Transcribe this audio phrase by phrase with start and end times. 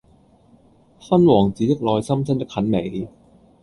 [0.99, 3.07] 勳王子的內心真的很美